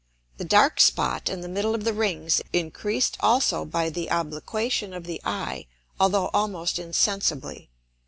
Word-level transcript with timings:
The 0.37 0.45
dark 0.45 0.79
Spot 0.79 1.29
in 1.29 1.41
the 1.41 1.47
middle 1.47 1.75
of 1.75 1.83
the 1.83 1.93
Rings 1.93 2.41
increased 2.51 3.17
also 3.19 3.65
by 3.65 3.91
the 3.91 4.07
Obliquation 4.07 4.95
of 4.95 5.03
the 5.03 5.21
Eye, 5.23 5.67
although 5.99 6.29
almost 6.33 6.79
insensibly. 6.79 7.69